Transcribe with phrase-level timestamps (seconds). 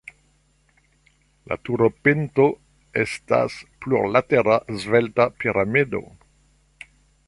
[1.51, 2.47] La turopinto
[3.05, 6.07] estas plurlatera svelta piramido.